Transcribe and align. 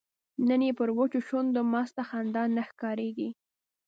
نن 0.47 0.61
یې 0.67 0.71
پر 0.79 0.89
وچو 0.97 1.19
شونډو 1.27 1.61
مسته 1.73 2.01
خندا 2.09 2.43
نه 2.55 2.63
ښکاریږي 2.69 3.29